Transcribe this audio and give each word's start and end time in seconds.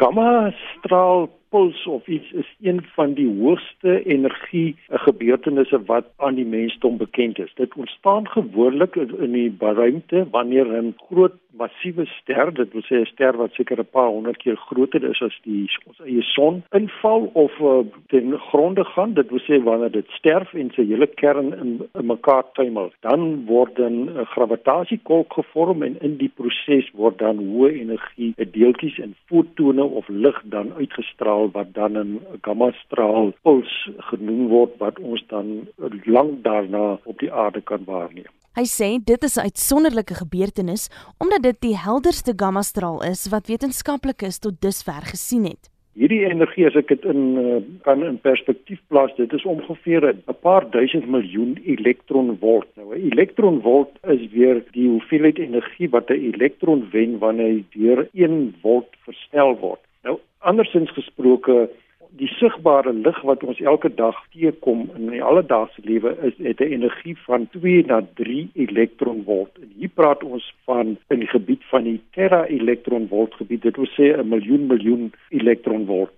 gamma 0.00 0.54
straal 0.78 1.28
puls 1.50 1.86
of 1.86 2.06
iets 2.06 2.32
is 2.32 2.48
een 2.60 2.80
van 2.94 3.12
die 3.14 3.28
hoogste 3.40 4.02
energie 4.02 4.76
gebeurtenisse 4.88 5.82
wat 5.84 6.06
aan 6.16 6.34
die 6.34 6.46
mensdom 6.46 6.96
bekend 6.96 7.38
is. 7.38 7.52
Dit 7.54 7.74
ontstaan 7.74 8.28
gewoonlik 8.28 8.96
in 8.96 9.32
die 9.32 9.54
ruimte 9.58 10.26
wanneer 10.30 10.66
'n 10.82 10.94
groot 11.08 11.36
massiewe 11.60 12.06
ster, 12.18 12.52
dit 12.54 12.72
wil 12.72 12.84
sê 12.88 13.00
'n 13.00 13.10
ster 13.12 13.36
wat 13.36 13.52
seker 13.58 13.78
'n 13.80 13.92
paar 13.96 14.10
honderd 14.16 14.38
keer 14.42 14.56
groter 14.68 15.02
is 15.12 15.20
as 15.28 15.36
die 15.44 15.68
ons 15.86 16.00
eie 16.00 16.22
son, 16.22 16.62
inval 16.80 17.30
of 17.44 17.52
uh, 17.60 17.84
ten 18.08 18.38
gronde 18.50 18.84
gaan, 18.84 19.14
dit 19.14 19.28
wil 19.30 19.42
sê 19.48 19.62
wanneer 19.68 19.92
dit 19.98 20.08
sterf 20.18 20.54
en 20.54 20.70
sy 20.76 20.84
hele 20.92 21.08
kern 21.22 21.52
in, 21.62 21.72
in 22.00 22.06
mekaar 22.06 22.44
tuimel, 22.58 22.90
dan 23.00 23.20
word 23.46 23.78
'n 23.78 24.08
uh, 24.08 24.26
gravitasiekolk 24.34 25.32
gevorm 25.40 25.82
en 25.82 26.00
in 26.00 26.16
die 26.22 26.32
proses 26.40 26.90
word 26.92 27.18
dan 27.18 27.36
hoë 27.52 27.70
energie 27.84 28.32
deeltjies 28.36 28.98
in 28.98 29.14
fotone 29.28 29.84
of 29.84 30.08
lig 30.08 30.42
dan 30.44 30.72
uitgestraal 30.80 31.50
wat 31.56 31.74
dan 31.74 31.98
'n 31.98 32.20
gamma 32.42 32.70
straal 32.84 33.32
puls 33.42 33.72
genoem 34.10 34.48
word 34.48 34.72
wat 34.78 34.98
ons 34.98 35.22
dan 35.28 35.68
lank 36.04 36.42
daarna 36.42 36.98
op 37.04 37.18
die 37.18 37.32
aarde 37.32 37.60
kan 37.60 37.84
waarneem. 37.84 38.32
Hy 38.58 38.64
sê 38.66 38.98
dit 38.98 39.22
is 39.22 39.36
'n 39.36 39.46
uitsonderlike 39.46 40.14
gebeurtenis 40.14 40.90
omdat 41.22 41.42
dit 41.42 41.58
die 41.60 41.76
helderste 41.76 42.32
gammastraal 42.36 42.98
is 43.06 43.28
wat 43.30 43.46
wetenskaplikes 43.46 44.38
tot 44.38 44.60
dusver 44.60 45.02
gesien 45.06 45.44
het. 45.44 45.70
Hierdie 45.94 46.24
energie 46.26 46.66
as 46.66 46.74
ek 46.74 46.88
dit 46.88 47.04
in 47.04 47.22
uh, 47.38 47.60
kan 47.82 48.02
in 48.02 48.18
perspektief 48.18 48.80
plaas, 48.88 49.14
dit 49.16 49.32
is 49.32 49.44
ongeveer 49.44 50.02
'n 50.14 50.34
paar 50.42 50.66
duisend 50.70 51.06
miljoen 51.06 51.58
elektronvolt. 51.64 52.66
Nou 52.76 52.94
'n 52.94 53.10
elektronvolt 53.12 53.92
is 54.02 54.26
weer 54.32 54.64
die 54.72 54.88
hoeveelheid 54.88 55.38
energie 55.38 55.90
wat 55.90 56.10
'n 56.10 56.22
elektron 56.34 56.88
wen 56.90 57.18
wanneer 57.18 57.52
hy 57.54 57.64
deur 57.70 58.08
1 58.12 58.54
volt 58.62 58.90
versnel 59.06 59.58
word. 59.58 59.80
Nou 60.02 60.18
andersins 60.38 60.90
gesproke 60.90 61.70
die 62.18 62.28
sigbare 62.38 62.92
lig 62.92 63.18
wat 63.22 63.42
ons 63.46 63.60
elke 63.60 63.90
dag 63.94 64.16
teekom 64.34 64.88
in 64.96 65.10
die 65.12 65.22
alledaagse 65.22 65.82
lewe 65.86 66.14
is 66.28 66.34
het 66.38 66.60
'n 66.60 66.72
energie 66.78 67.16
van 67.26 67.48
2 67.52 67.84
na 67.86 68.00
3 68.14 68.50
elektronvolt. 68.54 69.50
En 69.62 69.70
hier 69.76 69.90
praat 69.94 70.22
ons 70.24 70.54
van 70.64 70.96
in 71.08 71.18
die 71.18 71.28
gebied 71.28 71.62
van 71.70 71.84
die 71.84 72.00
tera 72.10 72.46
elektronvolt 72.46 73.34
gebied. 73.34 73.62
Dit 73.62 73.76
wil 73.76 73.90
sê 73.98 74.16
'n 74.16 74.28
miljoen 74.28 74.66
miljoen 74.66 75.12
elektronvolt. 75.28 76.10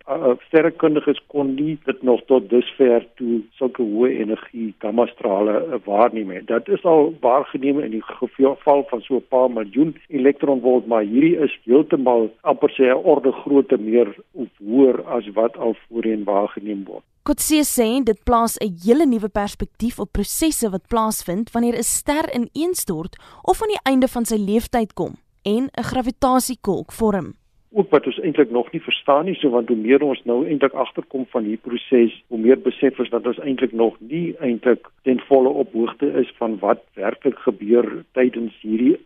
Sterrekundiges 0.47 1.21
kon 1.27 1.55
nie 1.55 1.79
dit 1.85 2.03
nog 2.03 2.21
tot 2.27 2.51
dusver 2.51 3.07
toe 3.15 3.41
sulke 3.51 3.83
hoë 3.83 4.11
energie 4.19 4.75
gammastrale 4.79 5.57
uh, 5.67 5.79
waarneem 5.85 6.31
het. 6.31 6.47
Dit 6.47 6.69
is 6.69 6.85
al 6.85 7.15
waargeneem 7.21 7.81
in 7.81 7.91
die 7.91 8.03
geval 8.03 8.85
van 8.89 9.01
so 9.01 9.17
'n 9.17 9.25
paar 9.29 9.51
miljoen 9.51 9.97
elektronvolt, 10.09 10.87
maar 10.87 11.03
hierdie 11.03 11.37
is 11.37 11.59
heeltemal 11.65 12.31
amper 12.41 12.71
sê 12.71 12.85
'n 12.91 13.05
orde 13.05 13.33
grootte 13.33 13.79
meer 13.79 14.15
of 14.33 14.49
hoër 14.59 15.03
as 15.07 15.27
wat 15.35 15.57
al 15.57 15.75
voorheen 15.89 16.25
waargeneem 16.25 16.85
word. 16.85 17.05
Kotse 17.23 17.63
sê 17.63 18.03
dit 18.03 18.25
plaas 18.25 18.59
'n 18.59 18.75
hele 18.85 19.07
nuwe 19.07 19.29
perspektief 19.29 19.99
op 19.99 20.13
prosesse 20.13 20.71
wat 20.71 20.89
plaasvind 20.89 21.51
wanneer 21.51 21.77
'n 21.79 21.83
ster 21.83 22.27
ineenstort 22.35 23.17
of 23.43 23.63
aan 23.63 23.69
die 23.69 23.85
einde 23.91 24.09
van 24.09 24.25
sy 24.25 24.37
lewensyd 24.37 24.93
kom 24.95 25.15
en 25.43 25.71
'n 25.71 25.83
gravitasiekolk 25.83 26.93
vorm 26.93 27.35
ook 27.73 27.91
wat 27.91 28.07
ons 28.07 28.19
eintlik 28.21 28.51
nog 28.51 28.71
nie 28.73 28.83
verstaan 28.83 29.25
nie 29.25 29.35
so 29.41 29.51
want 29.51 29.69
hoe 29.69 29.77
meer 29.77 30.03
ons 30.05 30.21
nou 30.29 30.43
eintlik 30.47 30.75
agterkom 30.85 31.25
van 31.33 31.47
hierdie 31.49 31.65
proses 31.65 32.15
hoe 32.33 32.41
meer 32.41 32.61
besef 32.61 32.99
ons 33.01 33.13
dat 33.15 33.27
ons 33.27 33.41
eintlik 33.41 33.73
nog 33.73 33.97
nie 34.13 34.35
eintlik 34.45 34.89
ten 35.09 35.21
volle 35.29 35.53
op 35.65 35.73
hoogte 35.73 36.11
is 36.21 36.33
van 36.41 36.59
wat 36.65 36.85
werklik 37.01 37.39
gebeur 37.47 37.89
tydens 38.19 38.57
hierdie 38.61 38.99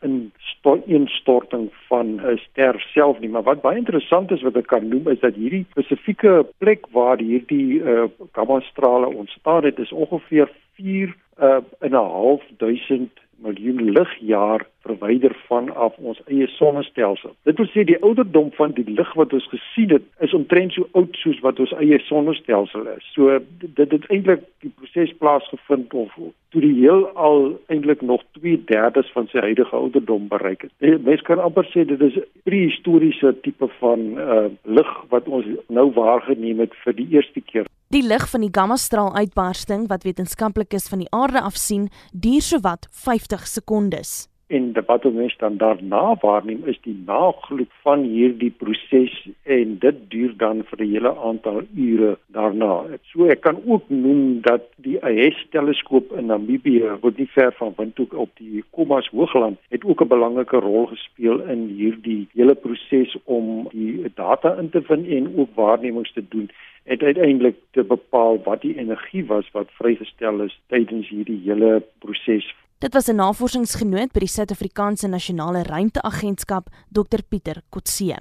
ineenstorting 0.75 1.71
van 1.89 2.07
'n 2.21 2.37
ster 2.37 2.81
self 2.95 3.19
nie 3.21 3.29
maar 3.29 3.43
wat 3.43 3.61
baie 3.61 3.79
interessant 3.79 4.31
is 4.31 4.43
wat 4.43 4.57
ek 4.57 4.67
kan 4.67 4.89
noem 4.89 5.09
is 5.09 5.21
dat 5.21 5.35
hierdie 5.35 5.67
spesifieke 5.71 6.47
plek 6.59 6.87
waar 6.91 7.19
hierdie 7.19 7.81
uh, 7.83 8.09
gamma 8.33 8.61
strale 8.61 9.09
ontstaan 9.09 9.65
het 9.65 9.79
is 9.79 9.93
ongeveer 9.93 10.51
4 10.75 11.15
uh, 11.41 11.61
en 11.81 11.91
'n 11.91 11.95
half 11.95 12.43
duisend 12.57 13.11
miljoen 13.45 13.91
ligjaar 13.91 14.67
verwyder 14.87 15.37
van 15.47 15.75
af 15.75 15.97
ons 15.97 16.21
eie 16.27 16.47
sonnestelsel. 16.47 17.35
Dit 17.49 17.59
wil 17.61 17.69
sê 17.73 17.85
die 17.89 17.99
ouderdom 18.03 18.53
van 18.57 18.75
die 18.77 18.87
lig 18.87 19.13
wat 19.19 19.35
ons 19.37 19.49
gesien 19.53 19.93
het 19.97 20.07
is 20.25 20.35
omtrent 20.37 20.77
so 20.77 20.89
oud 20.99 21.17
soos 21.21 21.41
wat 21.45 21.61
ons 21.63 21.75
eie 21.81 21.99
sonnestelsel 22.07 22.87
is. 22.95 23.07
So 23.15 23.39
dit 23.61 23.95
het 23.97 24.09
eintlik 24.11 24.47
die 24.65 24.73
proses 24.79 25.15
plaasgevind 25.21 25.95
of 25.95 26.15
toe 26.55 26.63
die 26.63 26.75
heelal 26.79 27.49
eintlik 27.73 28.03
nog 28.03 28.23
2/3 28.39 29.13
van 29.15 29.29
sy 29.33 29.45
huidige 29.49 29.77
ouderdom 29.77 30.29
bereik 30.29 30.69
het. 30.69 31.03
Mens 31.05 31.23
kan 31.23 31.43
amper 31.43 31.67
sê 31.73 31.85
dit 31.85 32.01
is 32.01 32.21
prehistoriese 32.45 33.35
tipe 33.43 33.69
van 33.79 34.01
uh, 34.19 34.47
lig 34.63 34.93
wat 35.09 35.29
ons 35.29 35.47
nou 35.69 35.91
waargeneem 35.93 36.61
het 36.61 36.75
vir 36.85 36.95
die 36.95 37.09
eerste 37.11 37.41
keer. 37.41 37.67
Die 37.95 38.03
lig 38.03 38.25
van 38.31 38.43
die 38.43 38.51
gammastraal 38.51 39.13
uitbarsting 39.15 39.85
wat 39.87 40.03
wetenskaplikes 40.03 40.89
van 40.91 41.05
die 41.05 41.11
aarde 41.15 41.39
af 41.41 41.55
sien, 41.55 41.87
duur 42.11 42.43
sowat 42.43 42.89
50 42.91 43.47
sekondes. 43.47 44.27
En 44.49 44.73
wat 44.87 45.05
ons 45.05 45.37
dan 45.37 45.57
daarna 45.57 46.17
waarneem 46.21 46.63
is 46.65 46.79
die 46.83 47.03
nagloop 47.07 47.73
van 47.83 48.03
hierdie 48.07 48.51
proses 48.51 49.15
en 49.43 49.79
dit 49.83 49.97
duur 50.09 50.37
dan 50.37 50.63
vir 50.69 50.83
'n 50.83 50.91
hele 50.91 51.13
aantal 51.29 51.63
ure 51.75 52.19
daarna. 52.27 52.75
So 53.03 53.27
ek 53.27 53.41
kan 53.41 53.59
ook 53.67 53.89
noem 53.89 54.41
dat 54.41 54.63
die 54.77 55.03
AES 55.03 55.47
teleskoop 55.51 56.13
in 56.13 56.27
Namibië 56.27 56.99
wat 57.01 57.17
nie 57.17 57.29
ver 57.29 57.53
van 57.53 57.75
Windhoek 57.77 58.15
op 58.15 58.31
die 58.35 58.65
Komas 58.71 59.09
Hoogland 59.09 59.59
het 59.69 59.85
ook 59.85 60.01
'n 60.01 60.09
belangrike 60.09 60.57
rol 60.57 60.87
gespeel 60.87 61.41
in 61.41 61.67
hierdie 61.69 62.29
hele 62.35 62.55
proses 62.55 63.17
om 63.25 63.69
die 63.73 64.13
data 64.15 64.55
in 64.55 64.71
te 64.71 64.83
vind 64.83 65.07
en 65.07 65.37
ook 65.37 65.55
waarnemings 65.55 66.13
te 66.13 66.25
doen 66.29 66.51
het 66.87 67.03
uiteindelik 67.03 67.57
te 67.71 67.83
bepaal 67.83 68.43
wat 68.43 68.61
die 68.61 68.77
energie 68.79 69.25
was 69.27 69.51
wat 69.51 69.71
vrygestel 69.71 70.41
is 70.41 70.61
tydens 70.67 71.09
hierdie 71.09 71.41
hele 71.45 71.83
proses. 71.99 72.55
Dit 72.79 72.93
was 72.93 73.09
'n 73.09 73.17
navorsingsgenoot 73.17 74.13
by 74.13 74.19
die 74.19 74.29
Suid-Afrikaanse 74.29 75.09
Nasionale 75.09 75.63
Ruimteagentskap, 75.63 76.69
Dr 76.91 77.23
Pieter 77.23 77.63
Kotse. 77.71 78.19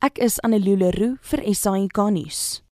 Ek 0.00 0.18
is 0.18 0.38
Annelie 0.40 0.76
Leroux 0.76 1.16
vir 1.20 1.54
SAK 1.54 2.10
nuus. 2.10 2.65